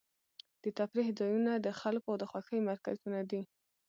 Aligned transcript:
د 0.63 0.65
تفریح 0.79 1.07
ځایونه 1.19 1.51
د 1.55 1.67
خلکو 1.81 2.11
د 2.17 2.23
خوښۍ 2.31 2.59
مرکزونه 2.69 3.19
دي. 3.29 3.41